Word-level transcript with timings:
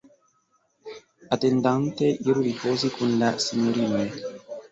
Atendante, 1.33 2.05
iru 2.27 2.41
ripozi 2.47 2.89
kun 2.97 3.13
la 3.21 3.29
sinjorinoj. 3.45 4.05